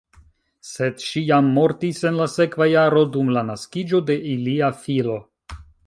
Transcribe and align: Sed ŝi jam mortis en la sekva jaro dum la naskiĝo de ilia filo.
Sed 0.67 1.03
ŝi 1.07 1.21
jam 1.27 1.51
mortis 1.57 2.01
en 2.11 2.17
la 2.21 2.27
sekva 2.37 2.69
jaro 2.71 3.07
dum 3.17 3.31
la 3.39 3.47
naskiĝo 3.53 4.01
de 4.09 4.17
ilia 4.35 4.73
filo. 4.85 5.21